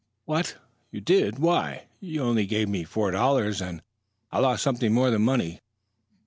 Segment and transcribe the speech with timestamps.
[0.25, 0.57] "What?
[0.89, 1.37] You did?
[1.37, 3.83] Why, you only gave me four dollars and"
[4.31, 5.59] "I lost something more than money."